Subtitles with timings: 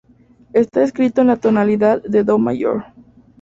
[0.53, 2.85] Está escrito en la tonalidad de Do mayor.